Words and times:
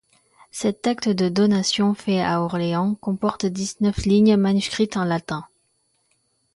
Cet 0.49 0.87
acte 0.87 1.09
de 1.09 1.29
donation 1.29 1.93
fait 1.93 2.19
à 2.21 2.41
Orléans 2.41 2.95
comporte 2.95 3.45
dix-neuf 3.45 3.97
lignes 4.05 4.35
manuscrites 4.35 4.97
en 4.97 5.03
latin. 5.03 5.45